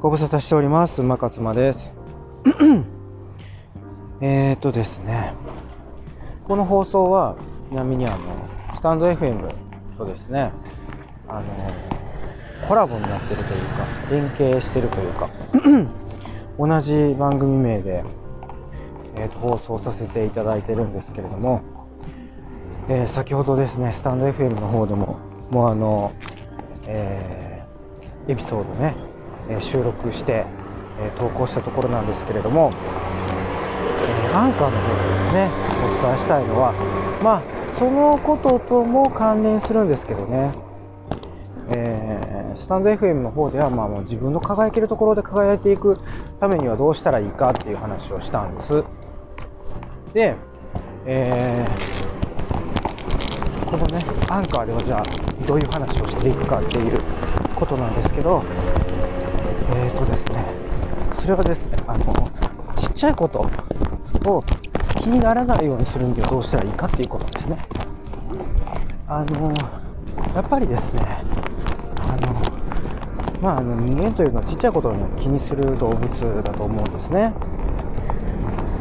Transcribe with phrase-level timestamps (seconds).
[0.00, 1.02] ご無沙汰しております。
[1.02, 1.92] 馬勝間です。
[4.20, 5.34] えーとですね、
[6.46, 7.36] この放送は、
[7.68, 8.18] ちなみにあの、
[8.74, 9.52] スタンド FM
[9.96, 10.52] とですね、
[11.26, 11.44] あの、
[12.68, 15.30] コラボになってるというか、連携してるというか、
[16.58, 18.04] 同じ番組名で、
[19.16, 21.62] えーと放送させていただいてるんですけれども、
[22.88, 25.18] えー先ほどですね、スタンド FM の方でも、
[25.50, 26.12] もうあの、
[26.86, 29.07] えーエピソードね、えー
[29.60, 30.44] 収録して、
[31.00, 32.72] え投稿したところなんですけれども、
[34.06, 36.72] えーアンカーの方でですね、お伝えしたいのは、
[37.22, 37.42] まあ、
[37.78, 40.52] そのこととも関連するんですけどね、
[41.68, 46.00] えースタンド FM の方では、まあ、もう自分の輝けるところで輝いていく
[46.40, 48.84] ためにはどうしたらいいかっていう話をしたんです。
[50.12, 50.34] で、
[51.06, 52.08] えー
[53.70, 56.98] このね、アンカーではじゃあ、どういう話をしていくかっていう
[57.54, 58.42] ことなんですけど、
[59.70, 60.44] えーとですね、
[61.20, 62.04] それはですね、あの、
[62.78, 63.50] ちっちゃいこと
[64.24, 64.44] を
[64.96, 67.58] 気にならないようにするにはどうしたらいいかっていうことですね。
[69.06, 69.52] あの、
[70.34, 71.00] やっぱりですね、
[72.00, 72.58] あの、
[73.40, 76.08] まあ、あの人間というのはちっちゃいことを、ね、気にする動物
[76.42, 77.32] だと思うんですね。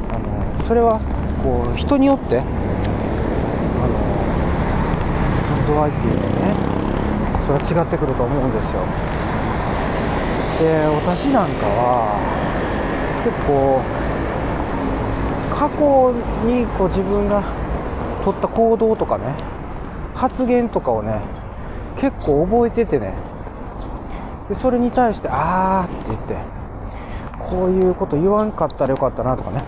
[0.10, 1.00] あのそれは
[1.44, 4.00] こう人によってあの
[5.44, 6.56] 感度合いっていうのはね
[7.46, 9.07] それは違ってくると思うんですよ
[10.60, 12.18] で私なんかは
[13.24, 13.82] 結構
[15.54, 16.14] 過去
[16.48, 17.44] にこう自分が
[18.24, 19.36] 取った行動とかね
[20.16, 21.22] 発言とかをね
[21.96, 23.14] 結構覚えててね。
[24.50, 26.36] でそれに対してあーって言って
[27.50, 29.64] こういうこと言わんかったらよかったなとかね。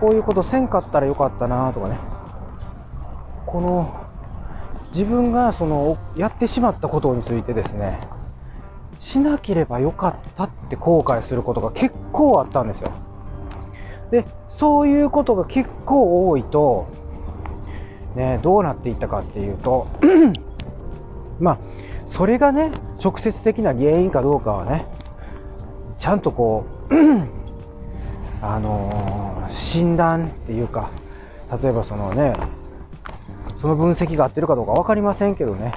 [0.00, 1.98] こういうことせんかったらよかったなとかね。
[3.46, 4.06] この
[4.92, 8.00] 自分がそのやってしまったことについてですね。
[9.14, 12.90] しなければよかったって後悔することが結構あったんですよ。
[14.10, 16.88] でそういうことが結構多いと
[18.16, 19.86] ねどうなっていったかっていうと
[21.38, 21.58] まあ
[22.06, 22.72] それがね
[23.02, 24.84] 直接的な原因かどうかはね
[26.00, 26.94] ちゃんとこう
[28.42, 30.90] あのー診断っていうか
[31.62, 32.32] 例えばそのね
[33.60, 35.72] その分析が合ってるかどうか分かりませんけどね、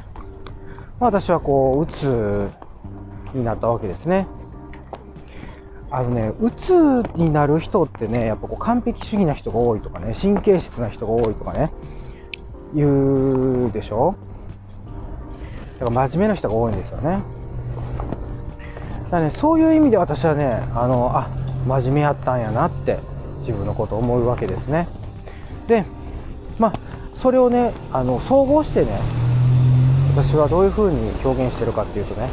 [1.00, 2.50] まあ、私はこううつ
[3.34, 4.28] になったわけですね。
[5.90, 6.72] あのねうつ
[7.16, 11.72] になる人ってねやっぱこう完璧主義な人が多いとかね神経質な人が多いとかね
[12.76, 14.16] 言うでしょ？
[15.80, 17.22] だから真面目な人が多いんですよね。
[19.06, 21.30] だからねそういう意味で私はねあのあ
[21.66, 23.00] 真面目やったんやなって
[23.40, 24.90] 自分のことを思うわけですね。
[25.68, 25.86] で
[26.60, 26.74] まあ
[27.14, 29.00] それをねあの総合してね
[30.14, 32.30] 私はどういうふうに表現してるかっていうとね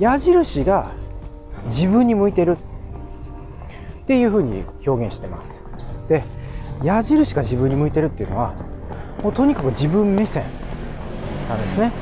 [0.00, 0.90] 矢印が
[1.66, 2.56] 自分に向いてる
[4.02, 5.62] っていうふうに表現してます
[6.08, 6.24] で
[6.82, 8.54] 矢印が自分に向いてるっていうのは
[9.22, 10.44] もうとにかく自分目線
[11.48, 11.92] なんですね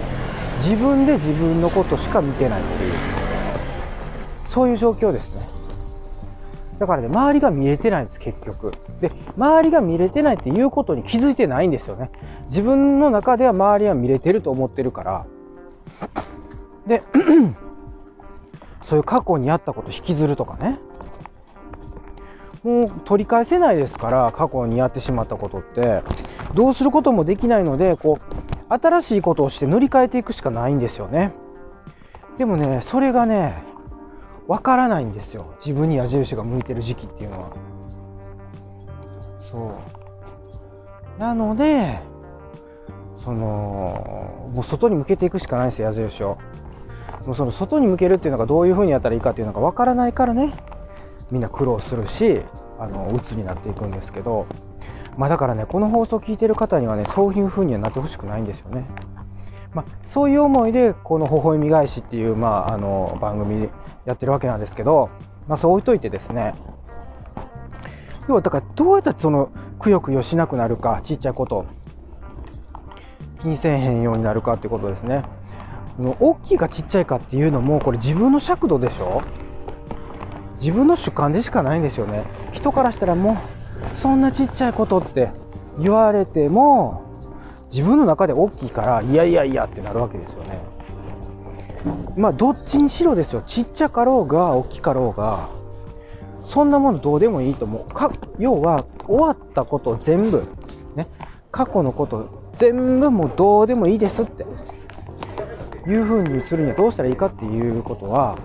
[0.62, 2.94] 自分で自分のことしか見てないっていう
[4.48, 5.58] そういう状況ですね
[6.78, 8.70] だからね、周りが見えてないんです、結局。
[9.00, 12.10] で、周りが見れてないっていうことに気づいてないんですよね。
[12.50, 15.26] 自分の中では周りは見れてると思ってるから。
[16.87, 17.03] で、
[18.88, 20.78] そういう過去にあったこと引きずるとかね。
[22.65, 26.03] もう取り返せないですから、過去にやってしまったことって。
[26.54, 31.32] どうすることもできないので、こう、新しいことをして塗り替えていくしかないんですよね。
[32.37, 33.69] でもね、それがね、
[34.49, 37.50] わからないんですよ自分に矢印が向いてる時期っていうのは
[39.50, 39.78] そ
[41.19, 42.00] うなので
[43.22, 46.38] そのもう外に向けていくしかないんですよ矢印を
[47.26, 50.54] もうその外に向けるっていうのがどういうふうにやったらいいかっていうのがわからないからね
[51.30, 52.42] みんな苦労するし
[52.78, 54.46] あの鬱になっていくんですけど
[55.16, 58.87] まあだからねこの放送を聞いてる方にはねそういうふうにはなってほしくないんですよね。
[59.75, 63.69] まあ、そういう思いでこの「微笑み返し」っていう、まあ、あの番組
[64.06, 65.11] やってるわけなんですけど、
[65.46, 66.54] まあ、そう置いといてですね
[68.28, 71.66] 要はだからどうやったらそのくよくよしなくなるかちっちゃいこと
[73.43, 75.22] 気にせえへんようになるかっていうことですね。
[75.99, 79.23] 大きいかちっちゃいかっていうのもこれ自分の尺度でしょ？
[80.61, 82.25] 自分の主観でしかないんですよね。
[82.53, 83.43] 人からしたらも
[83.95, 85.31] うそんなちっちゃいことって
[85.81, 87.05] 言われても
[87.71, 90.65] 自分の中で大きいからいやいやいやってなるわけですよね。
[92.17, 93.43] まあどっちにしろですよ。
[93.47, 95.49] ちっちゃかろうが大きかろうが
[96.45, 97.89] そんなものどうでもいいと思う。
[97.89, 100.45] か要は終わったこと全部
[100.95, 101.09] ね
[101.50, 104.47] 過去のこと全部もうどうでもいいですって。
[105.88, 108.38] いうふうにするにはどうしたらいいかっていうことは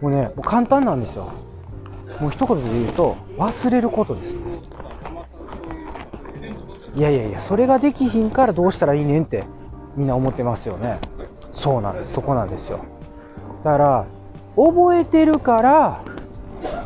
[0.00, 1.32] もうね、もう簡単なんですよ。
[2.20, 4.40] もう一言で言うと、忘れることですね。
[6.94, 9.44] いやいやいや、それができひんからどうしたらいいねんって
[9.96, 10.98] みんな思ってますよね。
[11.54, 12.80] そうなんです、そこなんですよ。
[13.58, 14.06] だから、
[14.56, 16.02] 覚えてるから、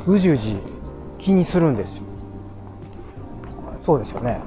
[0.06, 0.58] うじうじ
[1.18, 2.02] 気にするんですよ。
[3.84, 4.40] そうですよね。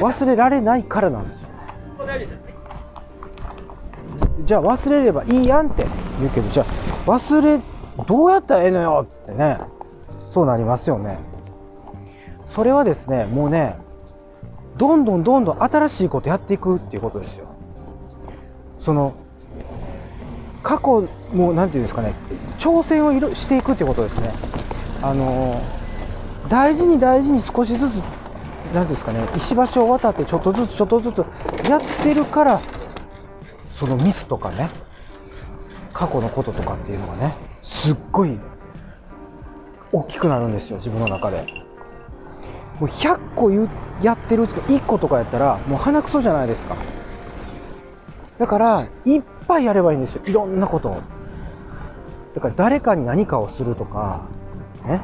[0.00, 1.48] 忘れられないからなんですよ。
[4.46, 5.86] じゃあ忘れればいいやんって
[6.20, 7.60] 言うけど、じゃあ忘れ、
[8.06, 9.58] どうやったらええのよっつってね、
[10.32, 11.18] そうなりますよね。
[12.46, 13.76] それはですね、もうね、
[14.76, 17.48] どんどんどんどん新しいことやっていくっていうことですよ。
[18.78, 19.14] その、
[20.62, 22.14] 過去、もうなんていうんですかね、
[22.58, 24.32] 挑戦をしていくっていうことですね。
[25.02, 25.60] あの
[26.48, 27.94] 大事に大事に少しずつ、
[28.74, 31.24] なんですかね、石橋を渡ってちょっとずつちょっとずつ
[31.68, 32.60] やってるから、
[33.78, 34.70] そのミスとかね、
[35.92, 38.38] 過去のこととかっていうのがね、すっごい
[39.92, 41.46] 大きくなるんですよ、自分の中で。
[42.80, 43.50] もう100個
[44.02, 46.76] やってるうちの1個とかやったら、もう鼻くそじゃないですか。
[48.38, 51.00] だから、いっぱいやればいいんですよ、いろんなことを。
[52.34, 54.22] だから誰かに何かをするとか、
[54.86, 55.02] ね、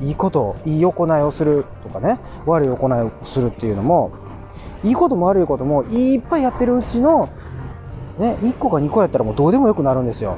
[0.00, 4.12] いいこと、いい行いをするとかね、悪い行いをするっていうのも、
[4.82, 7.30] いいことも悪いこともいっぱいやってるうちの、
[8.18, 10.36] ね、1個か2個やったらもうどうでもよくなるんですよ。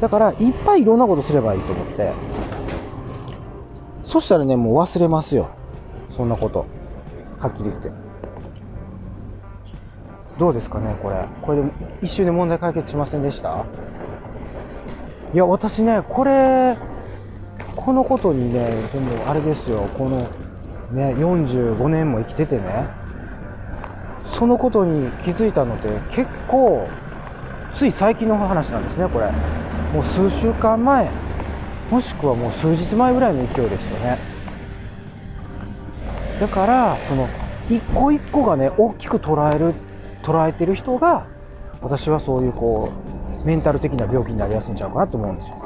[0.00, 2.12] だから、いっぱいいろんなことすればいいと思って。
[4.04, 5.48] そしたらね、もう忘れますよ。
[6.10, 6.66] そんなこと。
[7.40, 7.90] はっきり言って。
[10.38, 11.26] どうですかね、これ。
[11.42, 13.64] これで一瞬で問題解決しませんでした？
[15.34, 16.78] いや、私ね、これ、
[17.74, 20.16] このことにね、でもあれですよ、この
[20.92, 22.88] ね、45年も生きててね、
[24.38, 26.88] そのことに気づいたのって結構、
[27.72, 29.32] つい最近の話なんですね、これ。
[29.92, 31.10] もう数週間前、
[31.90, 34.18] もしくはもう数日前ぐらいの勢いですよね。
[36.38, 37.28] だから、その、
[37.68, 39.74] 一個一個がね、大きく捉える、
[40.22, 41.26] 捉えてる人が、
[41.82, 42.92] 私はそういうこ
[43.42, 45.56] う、メンタル的な病気になりやすいんちゃうかなと思うんですよ。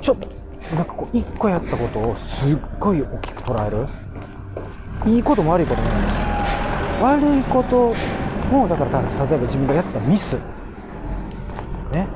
[0.00, 0.28] ちょっと、
[0.76, 3.88] なんかこう、一個やったことをすっごい大きく捉える。
[5.04, 5.90] いいことも悪いことも
[7.00, 7.94] 悪いこと
[8.50, 10.36] も、だから例えば自分がやったミス。
[11.92, 12.08] ね。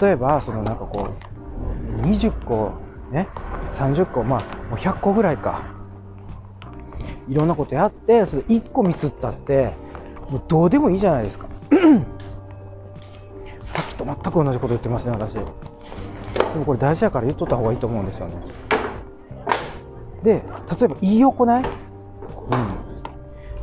[0.00, 2.72] 例えば、そのなんかこう、20個、
[3.10, 3.28] ね、
[3.72, 5.62] 30個、まあ、もう100個ぐらいか。
[7.28, 9.72] いろんなことやって、それ1個ミスったって、
[10.30, 11.46] もうどうでもいいじゃないですか。
[13.72, 15.34] さっきと全く同じこと言ってますね、私。
[15.34, 15.40] で
[16.56, 18.34] もこれ大事やから言っとった方がいいと思うんですよね。
[20.22, 21.62] で、例えば言い行い、うん、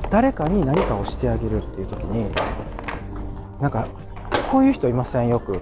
[0.10, 2.30] 誰かに何かをしてあげるっていう時に、
[3.62, 3.88] なんか、
[4.52, 5.62] こういう人いませんよく。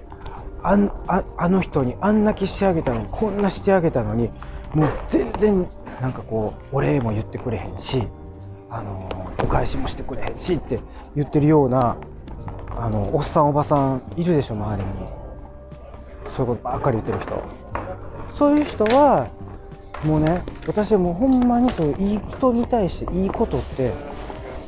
[0.62, 4.30] あんああの人にあんだけしてあげたのに、こんなしてあげたのに、
[4.74, 5.68] もう全然、
[6.00, 8.06] なんかこう、お礼も言ってくれへんし、
[8.68, 9.08] あの
[9.42, 10.80] お返しもしてくれへんしって
[11.14, 11.96] 言ってるような、
[12.76, 15.26] あのおっさん、おばさんいるでしょ、周りに。
[16.36, 17.42] そういうことばっかり言ってる人
[18.36, 19.30] そういう人は
[20.04, 23.92] もうね私はもうほんまにそういういい人に対していいことって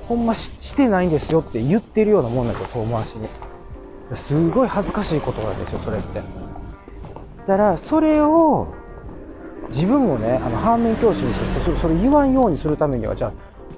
[0.09, 3.29] ほんましてないんですよって言ってるようなもんなんですよ遠回しに。
[4.17, 6.23] すごい恥ずかしいことなんですよそれって。
[7.41, 8.69] だからそれを
[9.69, 13.33] 自分をねあの反面教師にしてそれ言わんようにするためにはじゃあ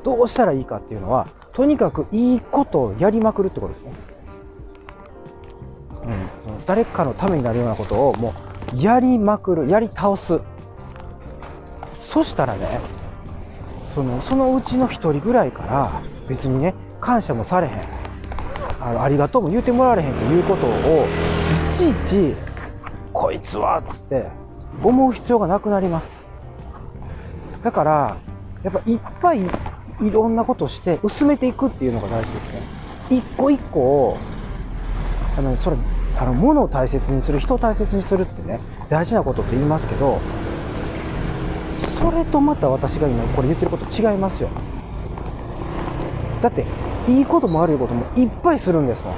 [0.05, 3.93] どうしたらいいかっていうのはとにかくいいことをやりまくるってことですね。
[6.05, 6.09] う
[6.53, 8.35] ん、誰かのためになるようなことをも
[8.73, 10.41] うやりまくるやり倒す。
[12.03, 12.81] そしたらね
[13.95, 18.01] そのそのうちの1人ぐらいから別にね感謝もされへん。
[18.83, 21.07] あのありがとうも言うてもらわれへんということを
[21.69, 22.35] いちいち
[23.13, 24.31] こいつはっつって
[24.83, 26.09] 思う必要がなくなります。
[27.63, 28.17] だから
[28.63, 29.41] やっぱいっぱい
[30.01, 32.63] いろんなことして薄めていくっていうのが大事ですね。
[33.11, 34.19] 一個一個を
[35.37, 35.77] あのそれ
[36.17, 40.21] あの物を大切にする人を大切にするってね大事なことって言いますけど
[42.01, 44.49] それとまた私が今これ言ってること違いますよ。
[46.43, 46.65] だって
[47.07, 49.15] いいことも悪いこともいっぱいするんですもん。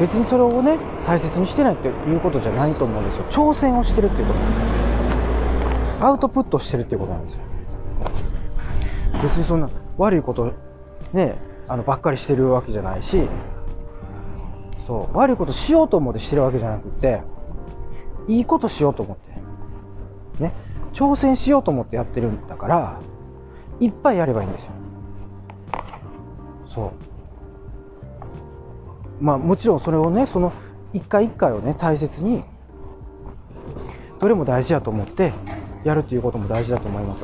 [0.00, 3.24] 別にそれをね大切にしてないっていうことじゃないと思うんですよ。
[3.30, 4.34] 挑戦をしてるっていうこ
[6.00, 6.06] と。
[6.06, 7.40] アウトプットしてるっていうことなんですよ。
[9.22, 10.52] 別にそんな悪いこと
[11.12, 11.36] ね
[11.68, 13.28] あのばっかりしてるわけじゃないし。
[14.84, 17.22] そう悪いことしようと思ってしてるわけじゃなくて
[18.26, 19.31] いいことしようと思って。
[20.38, 20.52] ね
[20.92, 23.00] 挑戦しようと思ってやってるんだから
[23.80, 24.70] いっぱいやればいいんですよ。
[26.66, 26.92] そ
[29.20, 29.24] う。
[29.24, 30.52] まあ、もちろんそれをねその
[30.92, 32.42] 一回一回をね大切に
[34.20, 35.32] どれも大事だと思って
[35.84, 37.22] やるということも大事だと思います。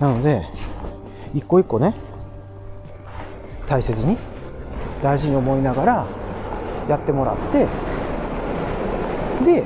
[0.00, 0.46] なので
[1.34, 1.94] 一個一個ね
[3.66, 4.16] 大切に
[5.02, 6.06] 大事に思いながら
[6.88, 7.66] やってもらって
[9.44, 9.64] で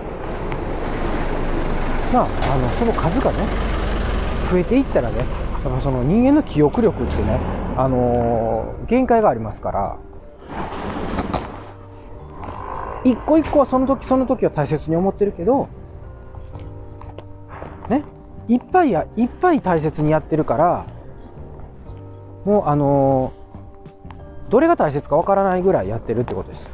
[2.12, 3.38] まああのその数がね
[4.50, 7.38] 増えていったらねやっぱその人間の記憶力ってね、
[7.76, 9.98] あのー限界がありますから
[13.04, 15.68] 一個一個はその時その時は大切に思ってるけど
[17.88, 18.02] ね
[18.48, 20.86] いっぱいやいっぱい大切にやってるから
[22.44, 23.40] もうあのー
[24.50, 26.66] どれが大切かわからないぐらいやってるってことです。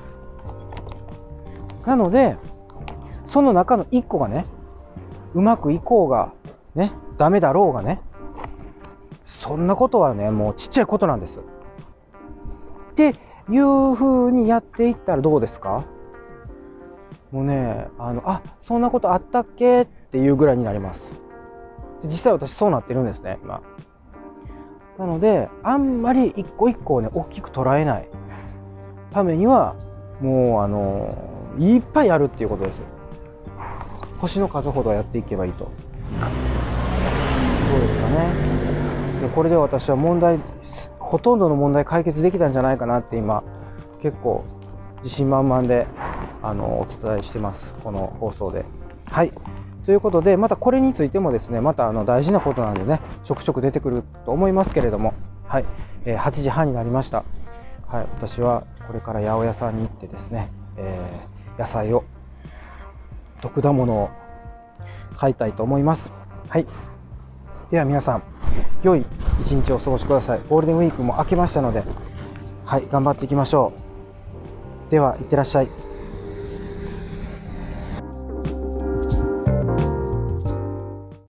[1.86, 2.36] なので
[3.26, 4.46] その中の1個がね
[5.36, 6.32] うまくいこうが
[6.74, 8.00] ねダメだろうがね
[9.26, 11.38] そんなことはねもうちっちゃいことなんです。
[11.38, 11.42] っ
[12.94, 13.14] て
[13.50, 15.84] いう風にやっていったらどうですか？
[17.30, 19.82] もうねあのあそんなことあったっけ？
[19.82, 21.02] っていうぐらいになります。
[22.02, 23.60] 実際私そうなってるんですね今。
[24.98, 28.08] なのであんまり一個一個をね大きく捉えない
[29.12, 29.76] ためには
[30.22, 32.80] もうあのいっぱいやるっていうことです。
[34.18, 35.64] 星の数ほどやっていけばいいと。
[35.64, 35.70] どう
[37.80, 39.20] ですかね。
[39.20, 40.38] でこれで私は問題
[40.98, 43.42] ほとんどの問題解決できたんじゃないかなって今
[44.00, 44.44] 結構
[45.02, 45.86] 自信満々で
[46.42, 47.66] あのお伝えしてます。
[47.82, 48.64] この放送で。
[49.06, 49.30] はい。
[49.84, 55.14] ということでまたこれについてもですねまたあの大事なことなんでねちょくちょく出てくると思いますけれども。
[55.44, 55.64] はい、
[56.04, 57.24] えー8時半になりました。
[57.86, 58.06] はい。
[58.16, 62.04] 私はこれから八百屋さんに行ってですね、えー野菜を
[63.40, 64.10] 毒だものを
[65.16, 66.12] 買いたいと思います。
[66.48, 66.66] はい。
[67.70, 68.22] では皆さん
[68.82, 69.04] 良い
[69.40, 70.40] 一日をお過ごしください。
[70.48, 71.82] ゴールデンウィークも明けましたので
[72.64, 73.72] はい頑張っていきましょ
[74.88, 74.90] う。
[74.90, 75.68] ではいってらっしゃい。